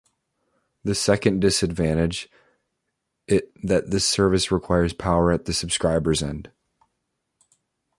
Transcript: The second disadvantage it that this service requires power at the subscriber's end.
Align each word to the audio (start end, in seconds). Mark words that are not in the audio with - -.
The 0.83 0.95
second 0.95 1.41
disadvantage 1.41 2.27
it 3.27 3.51
that 3.63 3.91
this 3.91 4.03
service 4.03 4.51
requires 4.51 4.93
power 4.93 5.31
at 5.31 5.45
the 5.45 5.53
subscriber's 5.53 6.23
end. 6.23 6.49